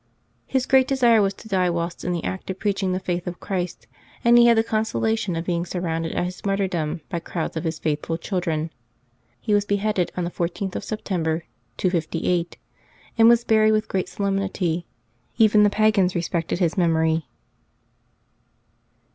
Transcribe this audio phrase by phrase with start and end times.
[0.47, 3.39] His great desire was to die whilst in the act of preaching the faith of
[3.39, 3.85] Christ,
[4.23, 7.77] and he had the consolation of being surrounded at his martyrdom by crowds of his
[7.77, 8.71] faithful children.
[9.39, 11.43] He was beheaded on the 14th of September,
[11.77, 12.57] 258,
[13.19, 14.85] and was buried with great solem nity.
[15.37, 17.27] Even the pagans respected his memory.